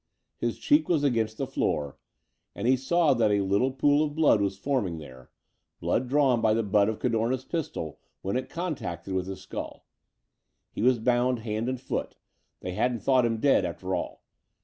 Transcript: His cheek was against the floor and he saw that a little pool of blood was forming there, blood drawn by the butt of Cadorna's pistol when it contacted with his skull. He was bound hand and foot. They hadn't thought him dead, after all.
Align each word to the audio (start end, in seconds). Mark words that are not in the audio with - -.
His 0.39 0.57
cheek 0.57 0.89
was 0.89 1.03
against 1.03 1.37
the 1.37 1.45
floor 1.45 1.95
and 2.55 2.67
he 2.67 2.75
saw 2.75 3.13
that 3.13 3.29
a 3.29 3.41
little 3.41 3.71
pool 3.71 4.03
of 4.03 4.15
blood 4.15 4.41
was 4.41 4.57
forming 4.57 4.97
there, 4.97 5.29
blood 5.79 6.07
drawn 6.09 6.41
by 6.41 6.55
the 6.55 6.63
butt 6.63 6.89
of 6.89 6.97
Cadorna's 6.97 7.45
pistol 7.45 7.99
when 8.23 8.35
it 8.35 8.49
contacted 8.49 9.13
with 9.13 9.27
his 9.27 9.41
skull. 9.41 9.85
He 10.71 10.81
was 10.81 10.97
bound 10.97 11.41
hand 11.41 11.69
and 11.69 11.79
foot. 11.79 12.15
They 12.61 12.71
hadn't 12.71 13.01
thought 13.01 13.25
him 13.25 13.37
dead, 13.39 13.63
after 13.63 13.93
all. 13.93 14.23